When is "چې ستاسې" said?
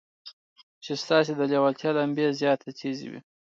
0.83-1.31